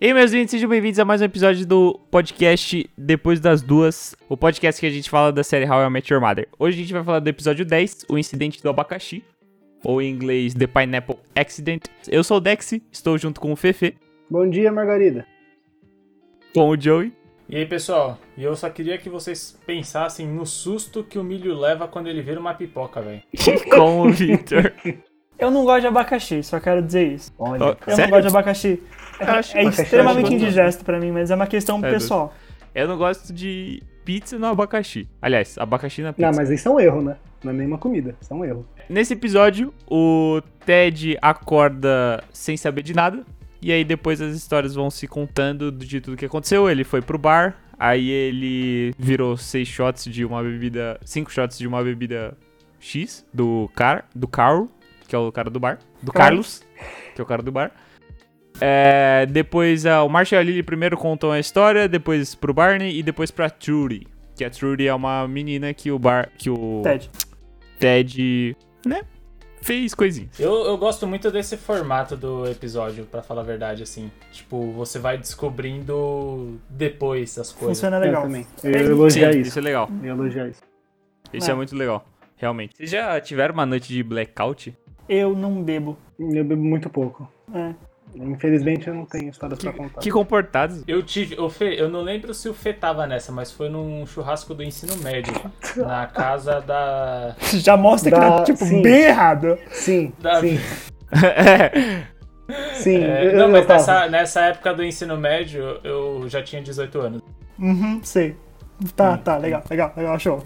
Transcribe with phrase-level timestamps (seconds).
[0.00, 4.14] E aí, meus ouvintes, sejam bem-vindos a mais um episódio do podcast Depois das Duas,
[4.28, 6.46] o podcast que a gente fala da série How I Met Your Mother.
[6.58, 9.24] Hoje a gente vai falar do episódio 10, o incidente do abacaxi,
[9.82, 11.84] ou em inglês The Pineapple Accident.
[12.08, 13.96] Eu sou o Dex, estou junto com o Fefe,
[14.30, 15.26] Bom dia, Margarida.
[16.54, 17.12] com o Joey.
[17.48, 21.54] E aí, pessoal, e eu só queria que vocês pensassem no susto que o milho
[21.58, 23.22] leva quando ele vira uma pipoca, velho.
[23.70, 24.72] com o Victor.
[25.38, 27.32] Eu não gosto de abacaxi, só quero dizer isso.
[27.38, 28.02] Olha, Ó, Eu Sério?
[28.04, 28.82] não gosto de abacaxi.
[29.20, 32.32] É, acho é extremamente indigesto pra mim, mas é uma questão É, pessoal.
[32.74, 35.08] Eu não gosto de pizza no abacaxi.
[35.20, 36.26] Aliás, abacaxi na pizza.
[36.30, 37.16] Não, mas isso é um erro, né?
[37.42, 38.66] Não é nenhuma comida, isso é um erro.
[38.88, 43.22] Nesse episódio, o Ted acorda sem saber de nada.
[43.64, 46.68] E aí depois as histórias vão se contando de tudo que aconteceu.
[46.68, 51.00] Ele foi pro bar, aí ele virou seis shots de uma bebida.
[51.02, 52.36] cinco shots de uma bebida
[52.78, 54.68] X do cara, do Carl,
[55.08, 55.78] que é o cara do bar.
[56.02, 56.26] Do Carl.
[56.26, 56.62] Carlos,
[57.14, 57.72] que é o cara do bar.
[58.60, 62.98] É, depois ah, o Marshall e a Lily primeiro contam a história, depois pro Barney
[62.98, 64.06] e depois pra Trudy.
[64.36, 66.28] Que a Trudy é uma menina que o bar.
[66.36, 67.10] que o Ted.
[67.78, 69.04] Ted, né?
[69.64, 70.38] Fez coisinhas.
[70.38, 74.10] Eu, eu gosto muito desse formato do episódio, pra falar a verdade, assim.
[74.30, 77.78] Tipo, você vai descobrindo depois as coisas.
[77.78, 78.22] Funciona Eu legal.
[78.24, 78.46] também.
[78.62, 79.48] Eu ia elogiar Sim, isso.
[79.48, 79.88] isso é legal.
[80.00, 80.60] Eu ia elogiar isso.
[81.32, 81.52] Isso é.
[81.52, 81.56] É.
[81.56, 82.06] muito legal.
[82.36, 82.76] Realmente.
[82.76, 84.76] Vocês já tiveram uma noite de blackout?
[85.08, 85.96] Eu não bebo.
[86.18, 87.26] Eu bebo muito pouco.
[87.54, 87.72] É.
[88.14, 90.00] Infelizmente eu não tenho histórias pra contar.
[90.00, 90.82] Que comportados.
[90.86, 91.38] Eu tive.
[91.40, 94.62] O Fê, eu não lembro se o Fê tava nessa, mas foi num churrasco do
[94.62, 95.34] ensino médio.
[95.76, 97.34] na casa da.
[97.54, 98.82] Já mostra que Dá- tá, tipo, sim.
[98.82, 99.58] bem errado.
[99.72, 100.58] Sim, Da- sim,
[101.12, 102.04] é.
[102.74, 103.02] sim.
[103.02, 103.78] É, eu, não, eu mas tava.
[103.80, 107.22] nessa, nessa época do ensino médio eu já tinha 18 anos.
[107.58, 108.36] Uhum, sei.
[108.96, 110.42] Tá, tá, legal, legal, legal, show.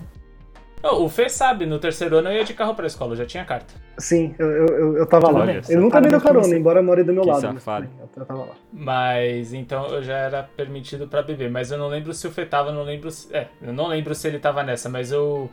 [0.82, 3.26] Oh, o Fê sabe, no terceiro ano eu ia de carro pra escola, eu já
[3.26, 3.74] tinha carta.
[3.98, 5.40] Sim, eu, eu, eu, eu tava lá.
[5.40, 5.60] Olha.
[5.68, 7.42] Ele nunca me deu carona, embora more do meu Que lado.
[7.52, 7.86] mas safado.
[7.86, 8.54] bem, eu, eu tava lá.
[8.72, 11.50] Mas então eu já era permitido pra beber.
[11.50, 13.34] Mas eu não lembro se o Fê tava, eu não lembro se.
[13.34, 15.50] É, eu não lembro se ele tava nessa, mas eu.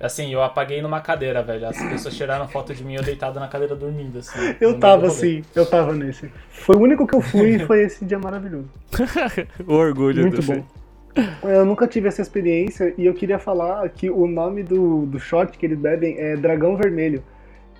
[0.00, 1.66] Assim, eu apaguei numa cadeira, velho.
[1.66, 4.54] As pessoas tiraram foto de mim eu deitado na cadeira dormindo, assim.
[4.60, 5.20] Eu tava do rolê.
[5.20, 6.30] sim, eu tava nesse.
[6.50, 8.68] Foi o único que eu fui e foi esse dia maravilhoso.
[9.66, 10.64] o orgulho Muito do bom.
[11.42, 15.56] Eu nunca tive essa experiência e eu queria falar que o nome do, do shot
[15.56, 17.22] que eles bebem é Dragão Vermelho.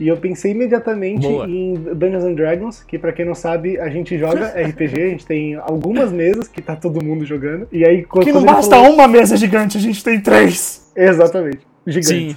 [0.01, 1.45] E eu pensei imediatamente Boa.
[1.49, 5.27] em Dungeons and Dragons, que pra quem não sabe, a gente joga RPG, a gente
[5.27, 7.67] tem algumas mesas que tá todo mundo jogando.
[7.73, 10.93] E aí quando Que não basta falou- uma mesa gigante, a gente tem três.
[10.95, 11.67] Exatamente.
[11.87, 12.07] Gigante.
[12.33, 12.37] Sim.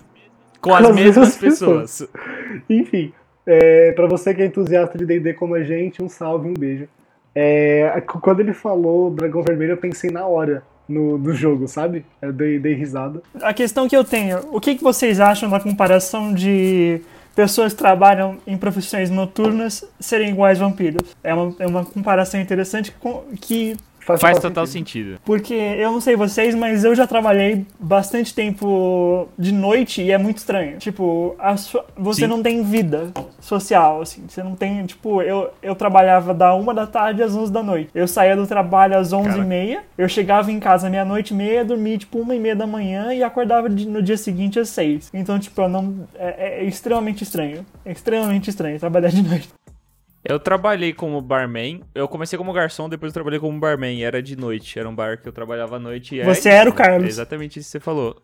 [0.59, 2.07] Com as Com as mesmas mesmas pessoas.
[2.69, 3.13] Enfim,
[3.45, 6.87] é, para você que é entusiasta de D&D como a gente, um salve, um beijo.
[7.33, 12.05] É, quando ele falou Dragão Vermelho, eu pensei na hora no, do jogo, sabe?
[12.21, 13.21] Eu dei, dei risada.
[13.41, 17.01] A questão que eu tenho, o que, que vocês acham da comparação de
[17.35, 21.15] pessoas que trabalham em profissões noturnas serem iguais vampiros?
[21.23, 22.93] É uma, é uma comparação interessante
[23.39, 25.19] que Faz total sentido.
[25.23, 30.17] Porque eu não sei vocês, mas eu já trabalhei bastante tempo de noite e é
[30.17, 30.77] muito estranho.
[30.77, 32.27] Tipo, a sua- você Sim.
[32.27, 34.23] não tem vida social, assim.
[34.27, 37.89] Você não tem, tipo, eu, eu trabalhava da uma da tarde às 11 da noite.
[37.93, 39.41] Eu saía do trabalho às 11 Cara.
[39.41, 39.83] e meia.
[39.97, 43.23] Eu chegava em casa meia-noite e meia, dormia, tipo, uma e meia da manhã e
[43.23, 45.09] acordava de- no dia seguinte às seis.
[45.13, 47.65] Então, tipo, eu não, é, é extremamente estranho.
[47.85, 49.49] É extremamente estranho trabalhar de noite.
[50.23, 51.81] Eu trabalhei como barman.
[51.95, 54.03] Eu comecei como garçom, depois eu trabalhei como barman.
[54.03, 54.77] Era de noite.
[54.77, 56.15] Era um bar que eu trabalhava à noite.
[56.15, 56.47] E é Você isso.
[56.49, 57.05] era o Carlos.
[57.05, 58.15] É exatamente isso que você falou.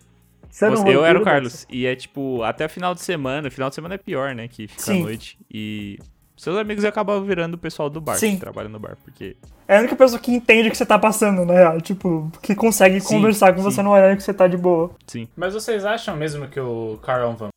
[0.49, 1.65] Você era Você- eu era o Carlos.
[1.69, 3.49] E é tipo, até final de semana.
[3.49, 4.47] Final de semana é pior, né?
[4.47, 5.01] Que fica Sim.
[5.01, 5.37] à noite.
[5.51, 5.97] E
[6.35, 8.35] seus amigos acabam virando o pessoal do bar, Sim.
[8.35, 8.95] que trabalha no bar.
[9.03, 9.35] Porque
[9.67, 11.81] É a única pessoa que entende o que você tá passando, na real.
[11.81, 13.63] Tipo, que consegue Sim, conversar com sim.
[13.63, 14.91] você no horário que você tá de boa.
[15.07, 15.27] Sim.
[15.35, 17.51] Mas vocês acham mesmo que o Carl é um vampiro?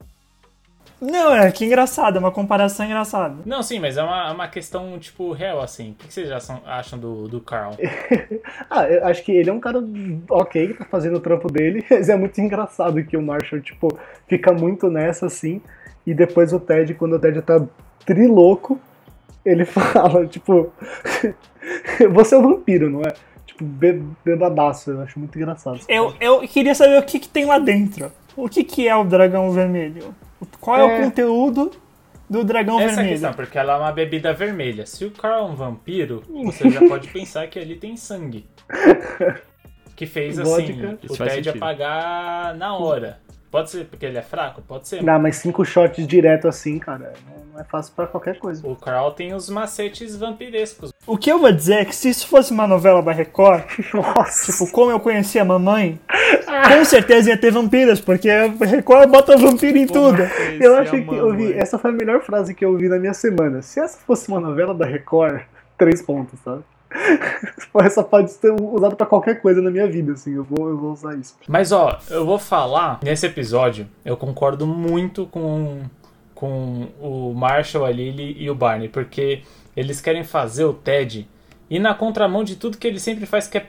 [1.00, 3.36] Não, é que engraçado, é uma comparação engraçada.
[3.46, 5.92] Não, sim, mas é uma, é uma questão, tipo, real, assim.
[5.92, 7.72] O que vocês acham, acham do, do Carl?
[8.68, 9.82] Ah, eu acho que ele é um cara
[10.30, 13.98] ok, que tá fazendo o trampo dele, mas é muito engraçado que o Marshall, tipo,
[14.28, 15.60] fica muito nessa, assim,
[16.06, 17.64] e depois o Ted, quando o Ted tá
[18.04, 18.78] trilouco,
[19.44, 20.72] ele fala, tipo,
[22.12, 23.12] você é um vampiro, não é?
[23.46, 25.80] Tipo, be bebadaço, eu acho muito engraçado.
[25.88, 28.12] Eu, eu queria saber o que, que tem lá dentro.
[28.36, 30.14] O que, que é o dragão vermelho?
[30.60, 31.00] Qual é, É.
[31.00, 31.70] o conteúdo
[32.28, 33.10] do dragão Essa é vermelho?
[33.12, 34.86] questão, porque ela é uma bebida vermelha.
[34.86, 38.46] Se o Carl é um vampiro, você já pode pensar que ali tem sangue.
[39.96, 40.98] Que fez, assim, Vodka.
[41.10, 43.18] o Ted apagar na hora.
[43.50, 44.62] Pode ser porque ele é fraco?
[44.62, 45.02] Pode ser.
[45.02, 48.66] Não, mas cinco shots direto assim, cara, não É fácil pra qualquer coisa.
[48.66, 50.94] O Carl tem os macetes vampirescos.
[51.06, 54.50] O que eu vou dizer é que se isso fosse uma novela da Record, Nossa.
[54.50, 56.00] tipo, como eu conheci a mamãe,
[56.72, 60.22] com certeza ia ter vampiras, porque a Record bota vampiro em tudo.
[60.58, 63.12] Eu acho que eu ouvi, essa foi a melhor frase que eu ouvi na minha
[63.12, 63.60] semana.
[63.60, 65.42] Se essa fosse uma novela da Record,
[65.76, 66.62] três pontos, sabe?
[67.84, 70.92] Essa pode ser usada pra qualquer coisa na minha vida, assim, eu vou, eu vou
[70.92, 71.36] usar isso.
[71.46, 75.82] Mas ó, eu vou falar, nesse episódio, eu concordo muito com,
[76.40, 79.42] com o Marshall, a Lily e o Barney, porque
[79.76, 81.28] eles querem fazer o Ted
[81.68, 83.66] ir na contramão de tudo que ele sempre faz, que é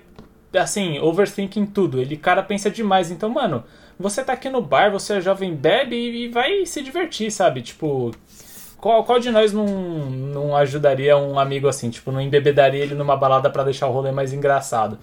[0.58, 2.00] assim, overthinking tudo.
[2.00, 3.12] Ele, cara, pensa demais.
[3.12, 3.66] Então, mano,
[4.00, 7.62] você tá aqui no bar, você é jovem, bebe e vai se divertir, sabe?
[7.62, 8.12] Tipo,
[8.78, 11.90] qual, qual de nós não, não ajudaria um amigo assim?
[11.90, 14.98] Tipo, não embebedaria ele numa balada pra deixar o rolê mais engraçado.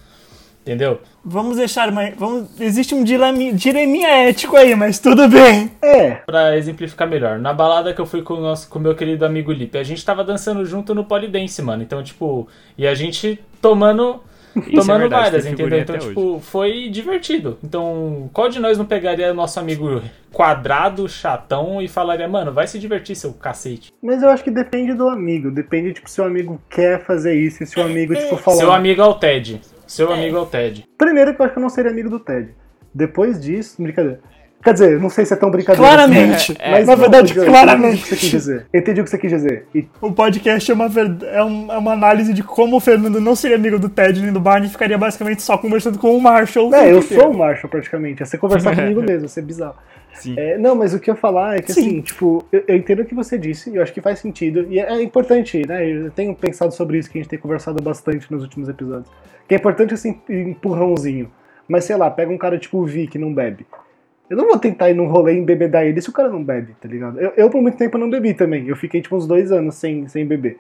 [0.69, 1.01] Entendeu?
[1.25, 2.11] Vamos deixar uma.
[2.11, 5.71] Vamos, existe um dilema, dileminha ético aí, mas tudo bem.
[5.81, 9.25] É, Pra exemplificar melhor, na balada que eu fui com o nosso, com meu querido
[9.25, 11.83] amigo Lipe, a gente tava dançando junto no polidense, mano.
[11.83, 14.21] Então, tipo, e a gente tomando
[14.75, 15.79] tomando verdade, várias, entendeu?
[15.79, 17.57] Então, tipo, foi divertido.
[17.65, 22.79] Então, qual de nós não pegaria nosso amigo quadrado, chatão e falaria, mano, vai se
[22.79, 23.91] divertir, seu cacete.
[24.03, 25.51] mas eu acho que depende do amigo.
[25.51, 28.57] Depende, tipo, se o amigo quer fazer isso e se o amigo, tipo, falar.
[28.59, 29.61] Seu amigo é o Ted.
[29.89, 30.85] Seu amigo é o Ted.
[30.97, 32.51] Primeiro que eu acho que eu não seria amigo do Ted.
[32.95, 34.21] Depois disso, brincadeira.
[34.63, 35.89] Quer dizer, não sei se é tão brincadeira.
[35.89, 36.51] Claramente.
[36.53, 37.97] assim, mas na não, verdade, eu claramente.
[37.97, 38.67] Entendi o que você quis dizer.
[38.75, 39.67] Entendi o que você quis dizer.
[39.73, 40.87] E O podcast é uma,
[41.33, 44.33] é, um- é uma análise de como o Fernando não seria amigo do Ted nem
[44.33, 46.75] do Barney e ficaria basicamente só conversando com o Marshall.
[46.75, 47.23] É, eu inteiro.
[47.23, 48.21] sou o Marshall praticamente.
[48.23, 49.77] É você conversar comigo mesmo, é ser bizarro.
[50.15, 50.35] Sim.
[50.37, 51.81] É, não, mas o que eu ia falar é que Sim.
[51.81, 54.67] assim, tipo, eu, eu entendo o que você disse, e eu acho que faz sentido.
[54.69, 55.89] E é, é importante, né?
[55.89, 59.11] Eu tenho pensado sobre isso que a gente tem conversado bastante nos últimos episódios.
[59.47, 61.31] Que é importante esse empurrãozinho.
[61.69, 63.67] Mas sei lá, pega um cara tipo o Vi que não bebe.
[64.29, 66.75] Eu não vou tentar ir num rolê e embebedar ele se o cara não bebe,
[66.81, 67.19] tá ligado?
[67.19, 68.67] Eu, eu por muito tempo não bebi também.
[68.67, 70.59] Eu fiquei tipo uns dois anos sem, sem beber.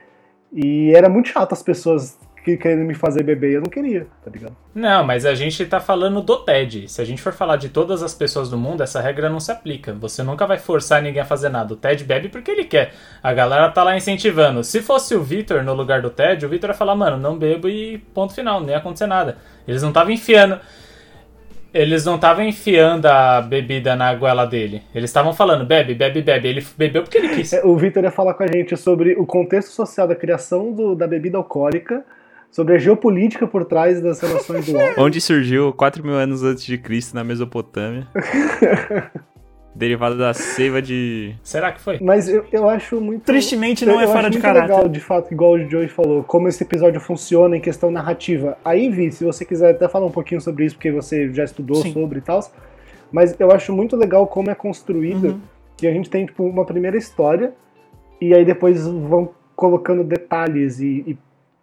[0.53, 2.19] E era muito chato as pessoas
[2.57, 4.57] que querendo me fazer beber e eu não queria, tá ligado?
[4.75, 6.89] Não, mas a gente tá falando do TED.
[6.89, 9.51] Se a gente for falar de todas as pessoas do mundo, essa regra não se
[9.53, 9.93] aplica.
[9.95, 11.75] Você nunca vai forçar ninguém a fazer nada.
[11.75, 12.93] O Ted bebe porque ele quer.
[13.23, 14.63] A galera tá lá incentivando.
[14.65, 17.69] Se fosse o Vitor no lugar do Ted, o Vitor ia falar, mano, não bebo
[17.69, 19.37] e ponto final, não ia acontecer nada.
[19.67, 20.59] Eles não estavam enfiando.
[21.73, 24.83] Eles não estavam enfiando a bebida na goela dele.
[24.95, 26.49] Eles estavam falando, bebe, bebe, bebe.
[26.49, 27.53] Ele bebeu porque ele quis.
[27.53, 30.95] É, O Vitor ia falar com a gente sobre o contexto social da criação do-
[30.95, 32.03] da bebida alcoólica,
[32.51, 35.01] sobre a geopolítica por trás das relações do álcool.
[35.03, 38.07] Onde surgiu 4 mil anos antes de Cristo na Mesopotâmia.
[39.75, 41.37] Derivado da seiva de.
[41.43, 42.01] Será que foi?
[42.01, 43.23] Mas eu, eu acho muito.
[43.23, 44.75] Tristemente não eu é fora de muito caráter.
[44.75, 48.59] legal, de fato, igual o Joey falou, como esse episódio funciona em questão narrativa.
[48.65, 51.77] Aí, Vi, se você quiser até falar um pouquinho sobre isso, porque você já estudou
[51.77, 51.93] Sim.
[51.93, 52.41] sobre e tal.
[53.13, 55.29] Mas eu acho muito legal como é construída.
[55.29, 55.41] Uhum.
[55.77, 57.53] Que a gente tem, tipo, uma primeira história,
[58.21, 61.19] e aí depois vão colocando detalhes e, e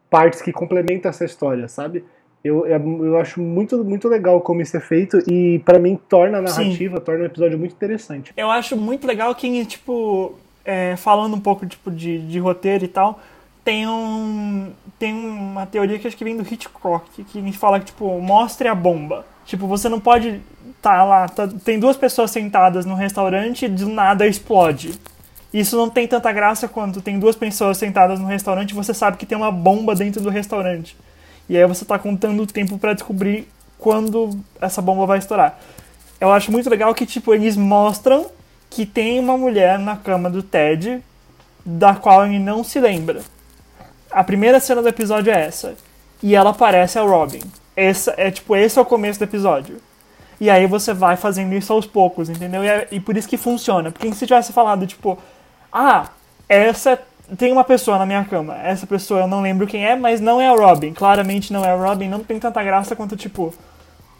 [0.10, 2.04] partes que complementam essa história, sabe?
[2.44, 6.40] Eu, eu, eu acho muito, muito legal como isso é feito, e pra mim torna
[6.40, 6.66] a Sim.
[6.66, 8.32] narrativa, torna o episódio muito interessante.
[8.38, 12.88] Eu acho muito legal que, tipo, é, falando um pouco tipo, de, de roteiro e
[12.88, 13.20] tal,
[13.64, 14.72] tem um.
[15.00, 18.22] Tem uma teoria que acho que vem do Hitchcock, que a gente fala que, tipo,
[18.22, 19.26] mostre a bomba.
[19.46, 20.40] Tipo, você não pode
[20.82, 24.94] tá lá, tá- tem duas pessoas sentadas no restaurante e do nada explode.
[25.56, 29.16] Isso não tem tanta graça quanto tem duas pessoas sentadas no restaurante e você sabe
[29.16, 30.98] que tem uma bomba dentro do restaurante.
[31.48, 33.48] E aí você tá contando o tempo pra descobrir
[33.80, 35.58] quando essa bomba vai estourar.
[36.20, 38.26] Eu acho muito legal que, tipo, eles mostram
[38.70, 41.02] que tem uma mulher na cama do Ted
[41.66, 43.22] da qual ele não se lembra.
[44.12, 45.76] A primeira cena do episódio é essa.
[46.22, 47.40] E ela parece a Robin.
[47.78, 49.78] Essa, é tipo, esse é o começo do episódio.
[50.40, 52.62] E aí você vai fazendo isso aos poucos, entendeu?
[52.62, 53.90] E, é- e por isso que funciona.
[53.90, 55.18] Porque se tivesse falado, tipo,
[55.76, 56.10] ah,
[56.48, 56.98] essa.
[57.38, 58.56] Tem uma pessoa na minha cama.
[58.56, 60.94] Essa pessoa eu não lembro quem é, mas não é a Robin.
[60.94, 62.08] Claramente não é a Robin.
[62.08, 63.54] Não tem tanta graça quanto, tipo,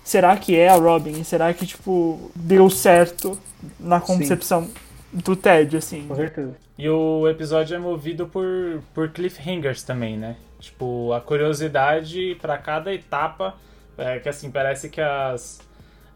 [0.04, 1.24] será que é a Robin?
[1.24, 3.40] Será que, tipo, deu certo
[3.80, 4.70] na concepção
[5.14, 6.06] do Ted, assim?
[6.08, 6.56] Com certeza.
[6.78, 10.36] E o episódio é movido por, por cliffhangers também, né?
[10.60, 13.56] Tipo, a curiosidade pra cada etapa,
[13.98, 15.62] é, que assim, parece que as,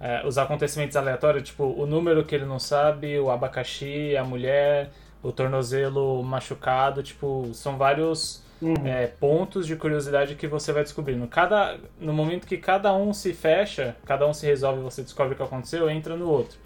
[0.01, 4.89] é, os acontecimentos aleatórios, tipo, o número que ele não sabe, o abacaxi, a mulher,
[5.21, 8.43] o tornozelo machucado, tipo, são vários
[8.83, 11.27] é, pontos de curiosidade que você vai descobrindo.
[11.27, 15.37] Cada, no momento que cada um se fecha, cada um se resolve você descobre o
[15.37, 16.57] que aconteceu, entra no outro.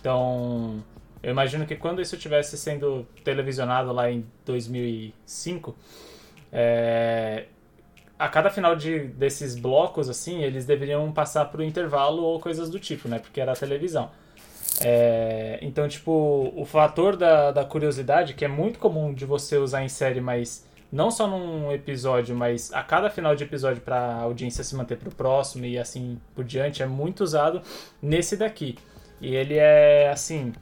[0.00, 0.82] Então,
[1.22, 5.76] eu imagino que quando isso estivesse sendo televisionado lá em 2005,
[6.52, 7.44] é,
[8.18, 12.78] a cada final de, desses blocos, assim, eles deveriam passar pro intervalo ou coisas do
[12.78, 13.18] tipo, né?
[13.18, 14.10] Porque era a televisão.
[14.80, 19.84] É, então, tipo, o fator da, da curiosidade, que é muito comum de você usar
[19.84, 24.20] em série, mas não só num episódio, mas a cada final de episódio para a
[24.22, 27.62] audiência se manter pro próximo e assim por diante, é muito usado
[28.00, 28.76] nesse daqui.
[29.20, 30.52] E ele é, assim,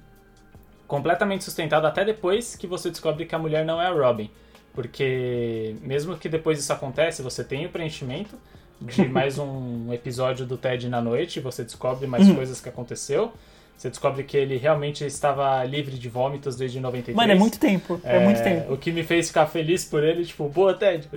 [0.87, 4.31] completamente sustentado até depois que você descobre que a mulher não é a Robin.
[4.75, 8.37] Porque mesmo que depois isso acontece, você tem o preenchimento
[8.81, 12.37] de mais um episódio do Ted na noite, você descobre mais Uhum.
[12.37, 13.33] coisas que aconteceu.
[13.81, 17.17] Você descobre que ele realmente estava livre de vômitos desde 93.
[17.17, 17.99] Mano, é muito tempo.
[18.05, 18.75] É, muito tempo.
[18.75, 21.09] O que me fez ficar feliz por ele, tipo, boa, Ted.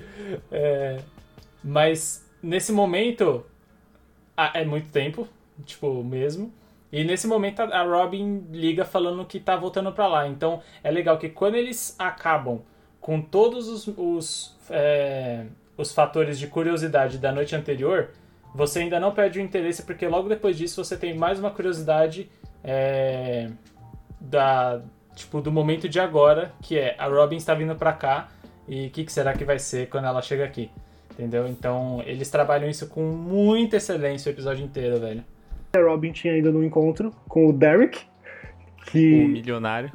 [0.49, 0.97] É,
[1.61, 3.45] mas nesse momento.
[4.37, 5.27] ah, é muito tempo,
[5.65, 6.53] tipo, mesmo.
[6.89, 10.25] E nesse momento a Robin liga falando que tá voltando pra lá.
[10.25, 12.61] Então é legal que quando eles acabam
[13.01, 18.11] com todos os, os, é, os fatores de curiosidade da noite anterior,
[18.55, 22.29] você ainda não perde o interesse, porque logo depois disso você tem mais uma curiosidade
[22.63, 23.49] é,
[24.19, 24.81] da,
[25.15, 28.29] tipo, do momento de agora, que é a Robin está vindo pra cá
[28.67, 30.69] e o que, que será que vai ser quando ela chega aqui.
[31.11, 31.47] Entendeu?
[31.47, 35.23] Então eles trabalham isso com muita excelência o episódio inteiro, velho.
[35.75, 37.99] A Robin tinha ido no encontro com o Derek,
[38.81, 39.91] O que milionário.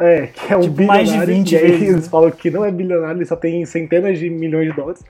[0.00, 1.06] é, que é um Tipo, bilionário.
[1.16, 1.88] mais de 20 e aí vezes.
[1.88, 5.04] eles falam que não é bilionário, ele só tem centenas de milhões de dólares.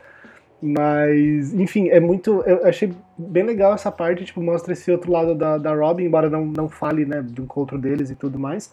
[0.62, 2.42] Mas, enfim, é muito.
[2.46, 6.28] Eu achei bem legal essa parte, tipo, mostra esse outro lado da, da Robin, embora
[6.28, 8.72] não, não fale, né, do encontro deles e tudo mais.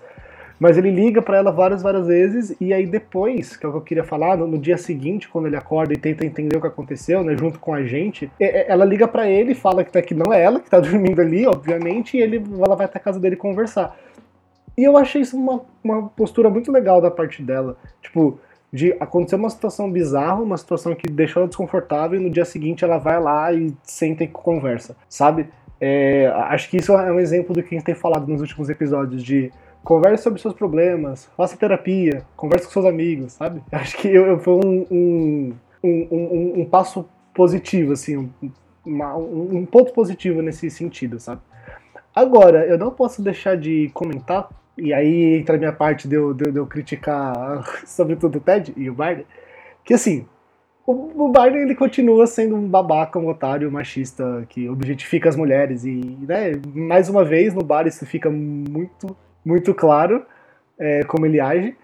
[0.60, 3.78] Mas ele liga pra ela várias, várias vezes, e aí depois, que é o que
[3.78, 6.66] eu queria falar, no, no dia seguinte, quando ele acorda e tenta entender o que
[6.68, 10.02] aconteceu, né, junto com a gente, é- é- ela liga pra ele fala que, tá,
[10.02, 13.02] que não é ela que tá dormindo ali, obviamente, e ele, ela vai até a
[13.02, 13.96] casa dele conversar.
[14.76, 17.78] E eu achei isso uma, uma postura muito legal da parte dela.
[18.02, 18.40] Tipo,
[18.72, 22.84] de acontecer uma situação bizarra, uma situação que deixou ela desconfortável, e no dia seguinte
[22.84, 25.48] ela vai lá e senta e conversa, sabe?
[25.80, 28.70] É, acho que isso é um exemplo do que a gente tem falado nos últimos
[28.70, 29.52] episódios, de
[29.84, 33.62] converse sobre seus problemas, faça terapia, converse com seus amigos, sabe?
[33.72, 38.30] Acho que eu, eu- foi um, um, um, um- passo positivo, assim, um,
[38.86, 41.40] uma- um- um ponto positivo nesse sentido, sabe?
[42.14, 46.34] Agora, eu não posso deixar de comentar, e aí entra a minha parte de eu,
[46.34, 49.26] de de eu criticar, sobretudo o Ted e o Barney,
[49.84, 50.26] que assim,
[50.86, 55.36] o, o Barney ele continua sendo um babaca, um otário, um machista que objetifica as
[55.36, 59.16] mulheres, e né, mais uma vez no bar isso fica muito,
[59.46, 60.24] muito claro
[60.80, 61.76] é, como ele age.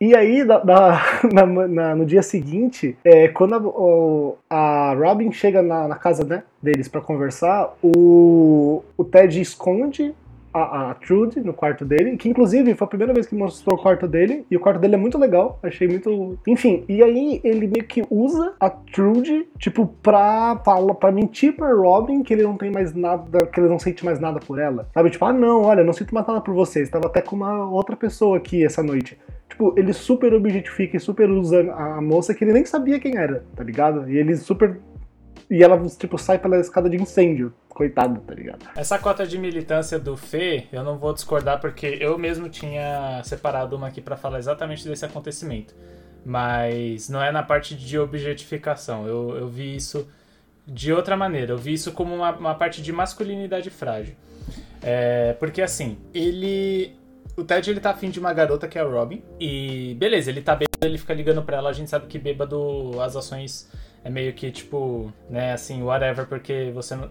[0.00, 5.60] E aí, na- na- na- no dia seguinte, é, quando a, o- a Robin chega
[5.62, 10.14] na, casa né, deles pra conversar, o, o Ted esconde
[10.52, 13.82] a, a Trude no quarto dele, que inclusive foi a primeira vez que mostrou o
[13.82, 16.38] quarto dele, e o quarto dele é muito legal, achei muito.
[16.46, 21.72] Enfim, e aí ele meio que usa a Trude, tipo, pra, pra, pra mentir pra
[21.72, 24.88] Robin que ele não tem mais nada, que ele não sente mais nada por ela.
[24.92, 25.10] Sabe?
[25.10, 27.96] Tipo, ah, não, olha, não sinto mais nada por você, estava até com uma outra
[27.96, 29.18] pessoa aqui essa noite.
[29.48, 33.44] Tipo, ele super objetifica e super usa a moça que ele nem sabia quem era,
[33.56, 34.08] tá ligado?
[34.08, 34.80] E ele super.
[35.50, 37.52] E ela, tipo, sai pela escada de incêndio.
[37.68, 38.68] Coitada, tá ligado?
[38.76, 43.74] Essa cota de militância do Fê, eu não vou discordar porque eu mesmo tinha separado
[43.74, 45.74] uma aqui pra falar exatamente desse acontecimento.
[46.24, 49.08] Mas não é na parte de objetificação.
[49.08, 50.06] Eu, eu vi isso
[50.66, 51.52] de outra maneira.
[51.52, 54.14] Eu vi isso como uma, uma parte de masculinidade frágil.
[54.82, 56.94] É, porque assim, ele.
[57.36, 59.22] O Ted ele tá afim de uma garota que é a Robin.
[59.40, 61.70] E beleza, ele tá bêbado, ele fica ligando pra ela.
[61.70, 63.68] A gente sabe que bêbado as ações
[64.04, 67.10] é meio que tipo, né, assim, whatever, porque você não.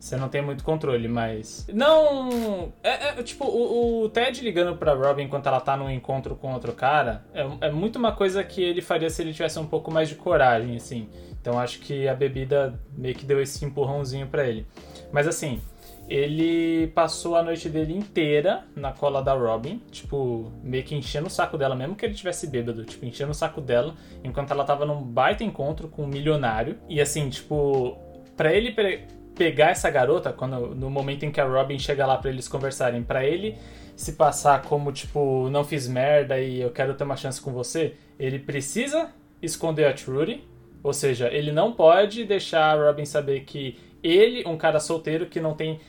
[0.00, 1.66] Você não tem muito controle, mas.
[1.72, 2.72] Não.
[2.84, 6.52] É, é, tipo, o, o Ted ligando pra Robin enquanto ela tá num encontro com
[6.52, 9.90] outro cara é, é muito uma coisa que ele faria se ele tivesse um pouco
[9.90, 11.08] mais de coragem, assim.
[11.40, 14.68] Então acho que a bebida meio que deu esse empurrãozinho pra ele.
[15.10, 15.60] Mas assim,
[16.08, 21.30] ele passou a noite dele inteira na cola da Robin, tipo, meio que enchendo o
[21.30, 24.86] saco dela, mesmo que ele tivesse bêbado, tipo, enchendo o saco dela, enquanto ela tava
[24.86, 26.78] num baita encontro com um milionário.
[26.88, 27.98] E assim, tipo,
[28.36, 29.02] pra ele pe-
[29.34, 33.02] pegar essa garota, quando no momento em que a Robin chega lá pra eles conversarem,
[33.02, 33.56] pra ele
[33.94, 37.94] se passar como, tipo, não fiz merda e eu quero ter uma chance com você,
[38.18, 39.10] ele precisa
[39.42, 40.42] esconder a Trudy,
[40.82, 45.40] ou seja, ele não pode deixar a Robin saber que ele, um cara solteiro que
[45.40, 45.80] não tem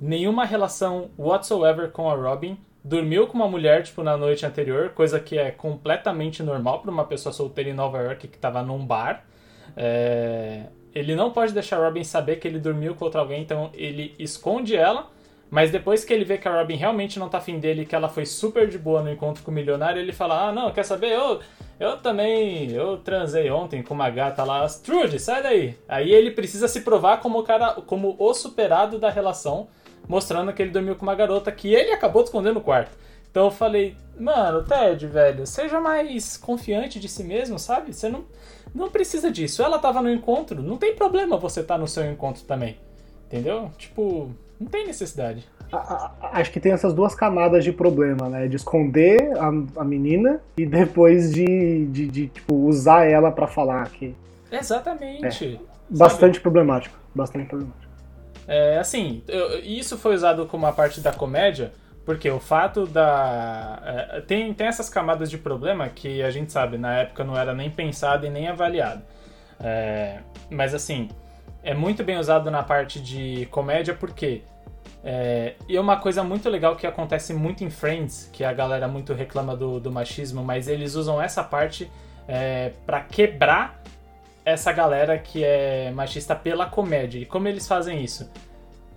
[0.00, 5.18] nenhuma relação whatsoever com a Robin, dormiu com uma mulher, tipo, na noite anterior, coisa
[5.18, 9.24] que é completamente normal para uma pessoa solteira em Nova York que tava num bar.
[9.76, 13.70] É, Ele não pode deixar a Robin saber que ele dormiu com outra alguém, então
[13.74, 15.10] ele esconde ela,
[15.50, 18.08] mas depois que ele vê que a Robin realmente não tá afim dele, que ela
[18.08, 21.12] foi super de boa no encontro com o milionário, ele fala, ah, não, quer saber,
[21.12, 21.40] eu,
[21.78, 25.78] eu também, eu transei ontem com uma gata lá, Trude, sai daí.
[25.88, 29.68] Aí ele precisa se provar como o cara, como o superado da relação,
[30.08, 32.96] mostrando que ele dormiu com uma garota que ele acabou de esconder no quarto.
[33.30, 37.92] Então eu falei, mano, Ted, velho, seja mais confiante de si mesmo, sabe?
[37.92, 38.24] Você não,
[38.74, 39.62] não precisa disso.
[39.62, 42.78] Ela tava no encontro, não tem problema você estar tá no seu encontro também.
[43.26, 43.70] Entendeu?
[43.76, 45.44] Tipo, não tem necessidade.
[46.32, 48.46] Acho que tem essas duas camadas de problema, né?
[48.46, 49.48] De esconder a,
[49.80, 54.14] a menina e depois de, de, de tipo, usar ela para falar que.
[54.50, 55.60] Exatamente.
[55.60, 55.76] É.
[55.90, 56.96] Bastante problemático.
[57.14, 57.85] Bastante problemático.
[58.46, 61.72] É, assim, eu, isso foi usado como a parte da comédia,
[62.04, 63.82] porque o fato da.
[63.84, 67.52] É, tem, tem essas camadas de problema que a gente sabe, na época não era
[67.52, 69.02] nem pensado e nem avaliado.
[69.58, 71.08] É, mas assim,
[71.62, 74.42] é muito bem usado na parte de comédia porque.
[75.02, 78.88] É, e é uma coisa muito legal que acontece muito em Friends, que a galera
[78.88, 81.90] muito reclama do, do machismo, mas eles usam essa parte
[82.26, 83.80] é, para quebrar
[84.46, 87.18] essa galera que é machista pela comédia.
[87.18, 88.30] E como eles fazem isso?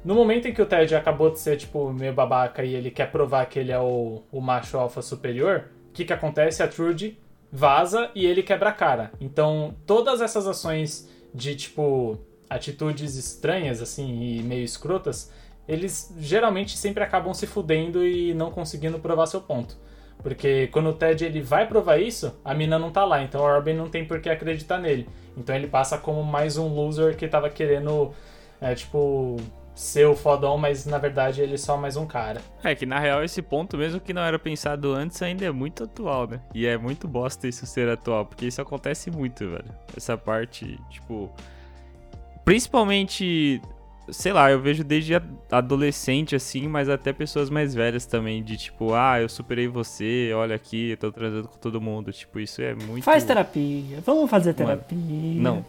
[0.06, 3.12] No momento em que o Ted acabou de ser, tipo, meio babaca e ele quer
[3.12, 6.62] provar que ele é o, o macho alfa superior, o que que acontece?
[6.62, 7.18] A Trudy
[7.52, 9.12] vaza e ele quebra a cara.
[9.20, 15.32] Então, todas essas ações de, tipo, atitudes estranhas, assim, e meio escrotas,
[15.68, 19.76] eles geralmente sempre acabam se fudendo e não conseguindo provar seu ponto.
[20.22, 23.48] Porque quando o Ted ele vai provar isso, a mina não tá lá, então o
[23.48, 25.08] Robin não tem por que acreditar nele.
[25.38, 28.14] Então ele passa como mais um loser que tava querendo,
[28.60, 29.38] é, tipo,
[29.74, 32.42] ser o fodão, mas na verdade ele é só mais um cara.
[32.62, 35.86] É que na real esse ponto, mesmo que não era pensado antes, ainda é muito
[35.86, 36.42] atual, né?
[36.54, 39.74] E é muito bosta isso ser atual, porque isso acontece muito, velho.
[39.96, 41.32] Essa parte, tipo.
[42.44, 43.62] Principalmente
[44.12, 45.14] sei lá, eu vejo desde
[45.52, 50.56] adolescente assim, mas até pessoas mais velhas também, de tipo, ah, eu superei você, olha
[50.56, 52.12] aqui, eu tô transando com todo mundo.
[52.12, 53.04] Tipo, isso é muito.
[53.04, 54.98] Faz terapia, vamos fazer terapia.
[54.98, 55.66] Não.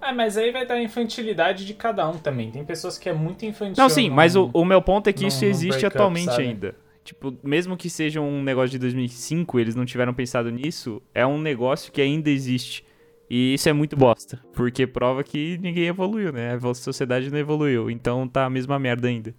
[0.00, 2.50] Ah, mas aí vai dar infantilidade de cada um também.
[2.50, 3.82] Tem pessoas que é muito infantil.
[3.82, 6.74] Não, sim, mas o, o meu ponto é que isso existe atualmente up, ainda.
[7.02, 11.38] Tipo, mesmo que seja um negócio de 2005, eles não tiveram pensado nisso, é um
[11.38, 12.84] negócio que ainda existe.
[13.28, 16.54] E isso é muito bosta, porque prova que ninguém evoluiu, né?
[16.54, 19.34] A sociedade não evoluiu, então tá a mesma merda ainda.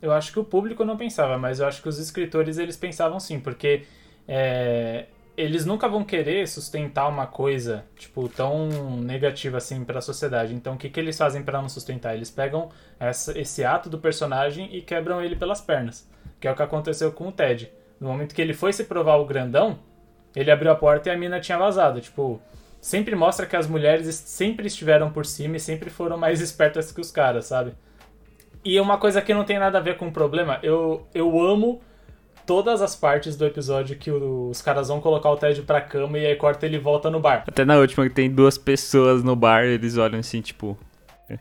[0.00, 3.18] Eu acho que o público não pensava, mas eu acho que os escritores eles pensavam
[3.20, 3.82] sim, porque
[4.26, 8.68] é, eles nunca vão querer sustentar uma coisa tipo tão
[9.00, 10.54] negativa assim para a sociedade.
[10.54, 12.14] Então o que, que eles fazem para não sustentar?
[12.14, 12.68] Eles pegam
[12.98, 16.08] essa, esse ato do personagem e quebram ele pelas pernas,
[16.40, 17.72] que é o que aconteceu com o Ted.
[17.98, 19.78] No momento que ele foi se provar o grandão,
[20.34, 22.40] ele abriu a porta e a mina tinha vazado, tipo
[22.82, 27.00] sempre mostra que as mulheres sempre estiveram por cima e sempre foram mais espertas que
[27.00, 27.72] os caras, sabe?
[28.64, 31.80] E uma coisa que não tem nada a ver com o problema, eu, eu amo
[32.44, 36.26] todas as partes do episódio que os caras vão colocar o Ted pra cama e
[36.26, 37.44] aí corta ele volta no bar.
[37.46, 40.76] Até na última que tem duas pessoas no bar, eles olham assim, tipo.
[41.30, 41.38] É,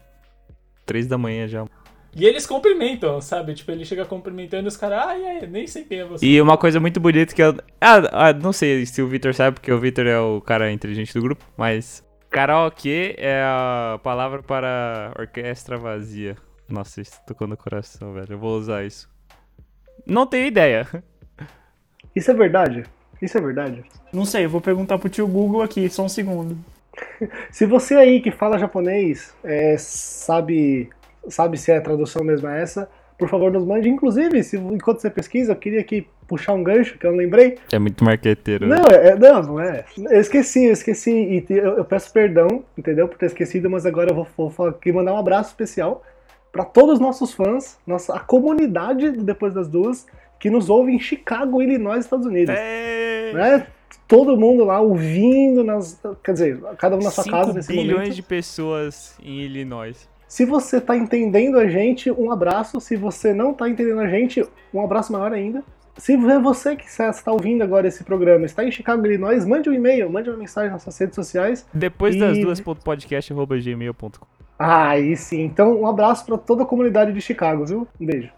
[0.86, 1.66] três da manhã já.
[2.14, 3.54] E eles cumprimentam, sabe?
[3.54, 6.26] Tipo, ele chega cumprimentando e os caras, ah, é, nem sei quem é você.
[6.26, 7.56] E uma coisa muito bonita que eu.
[7.80, 11.14] Ah, ah não sei se o Victor sabe, porque o Victor é o cara inteligente
[11.14, 12.04] do grupo, mas.
[12.30, 16.38] Karaokê é a palavra para orquestra vazia.
[16.68, 18.32] Nossa, isso tocou no coração, velho.
[18.32, 19.10] Eu vou usar isso.
[20.06, 20.88] Não tenho ideia.
[22.14, 22.84] Isso é verdade?
[23.22, 23.86] Isso é verdade?
[24.12, 26.58] Não sei, eu vou perguntar pro tio Google aqui, só um segundo.
[27.50, 30.90] Se você aí que fala japonês é, sabe
[31.30, 33.88] sabe se é a tradução mesmo é essa, por favor nos mande.
[33.88, 37.58] Inclusive, se, enquanto você pesquisa, eu queria aqui puxar um gancho que eu não lembrei.
[37.72, 38.68] É muito marqueteiro.
[38.68, 39.86] Não, é, é, não, não é.
[39.98, 41.12] Eu esqueci, eu esqueci.
[41.12, 43.08] E eu, eu, peço perdão, entendeu?
[43.08, 46.04] Por ter esquecido, mas agora eu vou, vou aqui mandar um abraço especial
[46.52, 50.06] para todos os nossos fãs, nossa, a comunidade do Depois das Duas,
[50.40, 52.54] que nos ouve em Chicago, Illinois, Estados Unidos.
[52.58, 53.32] É...
[53.34, 53.68] Né?
[54.08, 58.16] Todo mundo lá ouvindo, nas, quer dizer, cada um na sua casa nesse bilhões momento.
[58.16, 60.10] de pessoas em Illinois.
[60.32, 62.80] Se você está entendendo a gente, um abraço.
[62.80, 64.42] Se você não está entendendo a gente,
[64.74, 65.62] um abraço maior ainda.
[65.98, 70.10] Se você que está ouvindo agora esse programa está em Chicago, Illinois, mande um e-mail,
[70.10, 71.68] mande uma mensagem nas suas redes sociais.
[71.74, 72.20] Depois e...
[72.20, 74.26] das duas podcast@gmail.com.
[74.58, 75.42] Ah, aí sim.
[75.42, 77.86] Então, um abraço para toda a comunidade de Chicago, viu?
[78.00, 78.32] Um beijo.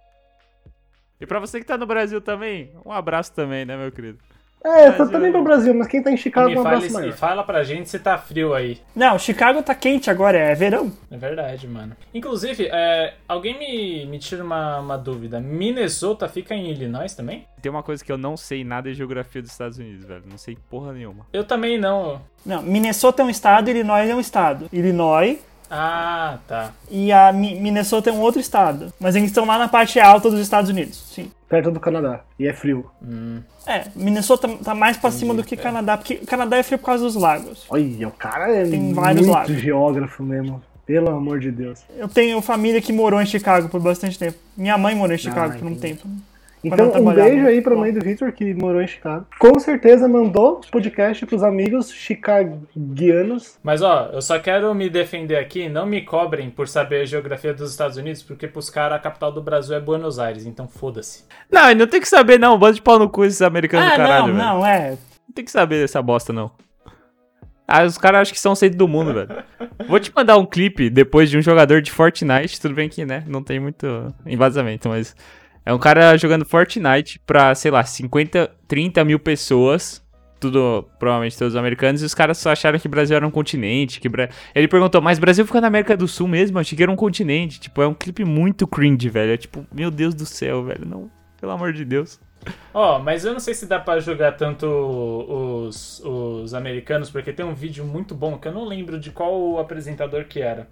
[1.22, 4.18] E para você que está no Brasil também, um abraço também, né, meu querido?
[4.64, 7.10] É, tá também pro Brasil, mas quem tá em Chicago é um abraço fala, maior.
[7.10, 8.80] E fala pra gente se tá frio aí.
[8.96, 10.92] Não, Chicago tá quente agora, é verão.
[11.12, 11.96] É verdade, mano.
[12.14, 15.40] Inclusive, é, alguém me, me tira uma, uma dúvida.
[15.42, 17.46] Minnesota fica em Illinois também?
[17.62, 20.24] Tem uma coisa que eu não sei nada de geografia dos Estados Unidos, velho.
[20.30, 21.26] Não sei porra nenhuma.
[21.34, 22.22] Eu também não.
[22.46, 24.70] Não, Minnesota é um estado, Illinois é um estado.
[24.72, 25.40] Illinois
[25.76, 26.72] ah, tá.
[26.90, 28.94] E a Minnesota é um outro estado.
[29.00, 31.32] Mas eles estão lá na parte alta dos Estados Unidos, sim.
[31.50, 32.22] Perto do Canadá.
[32.40, 32.90] E é frio.
[33.02, 33.42] Hum.
[33.66, 35.58] É, Minnesota tá mais pra Entendi, cima do que é.
[35.58, 37.66] Canadá, porque Canadá é frio por causa dos lagos.
[37.70, 39.56] Olha, o cara é Tem vários muito lagos.
[39.62, 40.62] geógrafo mesmo.
[40.86, 41.80] Pelo amor de Deus.
[41.98, 44.38] Eu tenho família que morou em Chicago por bastante tempo.
[44.58, 45.96] Minha mãe morou em Chicago Ah, por um entendi.
[46.00, 46.08] tempo.
[46.64, 49.26] Então, um beijo aí pra mãe do Victor, que morou em Chicago.
[49.38, 53.58] Com certeza mandou podcast pros amigos chicagianos.
[53.62, 57.54] Mas ó, eu só quero me defender aqui, não me cobrem por saber a geografia
[57.54, 61.26] dos Estados Unidos, porque pros caras a capital do Brasil é Buenos Aires, então foda-se.
[61.52, 62.58] Não, não tem que saber, não.
[62.58, 64.38] Bando de pau no cu esses americanos Ah, do caralho, não, velho.
[64.38, 64.90] não, é.
[64.92, 66.52] Não tem que saber dessa bosta, não.
[67.68, 69.44] Ah, os caras acham que são o centro do mundo, velho.
[69.88, 72.60] Vou te mandar um clipe depois de um jogador de Fortnite.
[72.62, 75.16] Tudo bem que, né, não tem muito embasamento, mas...
[75.66, 80.04] É um cara jogando Fortnite pra, sei lá, 50, 30 mil pessoas.
[80.40, 82.02] Tudo, provavelmente todos americanos.
[82.02, 84.02] E os caras só acharam que Brasil era um continente.
[84.02, 84.30] Que Bra...
[84.54, 86.60] Ele perguntou, mas Brasil fica na América do Sul mesmo?
[86.60, 87.62] Achei que era um continente.
[87.62, 89.32] Tipo, é um clipe muito cringe, velho.
[89.32, 90.86] É tipo, meu Deus do céu, velho.
[90.86, 92.20] Não, pelo amor de Deus.
[92.74, 97.46] Ó, mas eu não sei se dá pra julgar tanto os, os americanos, porque tem
[97.46, 100.68] um vídeo muito bom que eu não lembro de qual apresentador que era.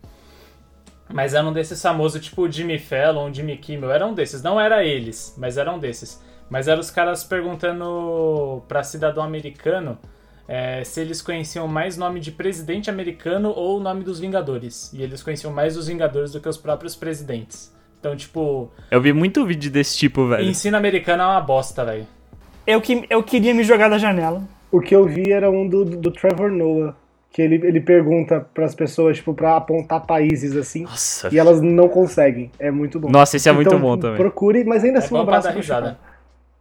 [1.14, 4.42] Mas era um desses famosos, tipo o Jimmy Fallon, Jimmy Kimmel, era um desses.
[4.42, 6.22] Não era eles, mas era um desses.
[6.50, 9.98] Mas eram os caras perguntando pra cidadão americano
[10.48, 14.92] é, se eles conheciam mais nome de presidente americano ou o nome dos Vingadores.
[14.94, 17.74] E eles conheciam mais os Vingadores do que os próprios presidentes.
[18.00, 20.44] Então, tipo, Eu vi muito vídeo desse tipo, velho.
[20.44, 22.08] ensino americano é uma bosta, velho.
[22.68, 24.44] Eu, que, eu queria me jogar da janela.
[24.72, 26.96] O que eu vi era um do, do Trevor Noah.
[27.32, 30.84] Que ele, ele pergunta pras pessoas, tipo, pra apontar países assim.
[30.84, 32.52] Nossa, E elas não conseguem.
[32.60, 33.10] É muito bom.
[33.10, 34.18] Nossa, esse é muito Então, bom também.
[34.18, 35.98] Procure, mas ainda É assim um pra abraço risada.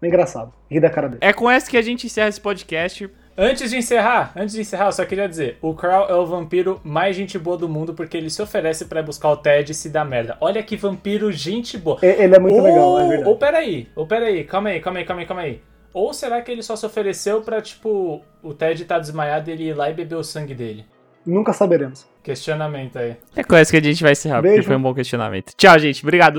[0.01, 0.53] É engraçado.
[0.71, 1.19] Ri da cara dele.
[1.21, 3.11] É com essa que a gente encerra esse podcast.
[3.37, 6.81] Antes de encerrar, antes de encerrar, eu só queria dizer, o Crow é o vampiro
[6.85, 9.89] mais gente boa do mundo porque ele se oferece pra buscar o Ted e se
[9.89, 10.37] dá merda.
[10.41, 11.99] Olha que vampiro gente boa.
[12.03, 13.29] Ele é muito ou, legal, é verdade.
[13.31, 15.61] Ou peraí, ou peraí, calma aí, calma aí, calma aí, calma aí.
[15.93, 19.65] Ou será que ele só se ofereceu pra, tipo, o Ted tá desmaiado e ele
[19.65, 20.87] ir lá e beber o sangue dele?
[21.27, 22.07] Nunca saberemos.
[22.23, 23.17] Questionamento aí.
[23.35, 24.67] É com essa que a gente vai encerrar, porque Beijo.
[24.67, 25.53] foi um bom questionamento.
[25.57, 26.03] Tchau, gente.
[26.03, 26.39] Obrigado.